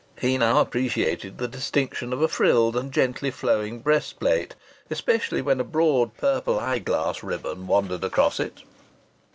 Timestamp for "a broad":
5.59-6.17